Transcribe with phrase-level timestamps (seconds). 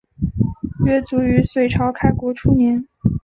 [0.83, 2.87] 约卒于隋朝开国初年。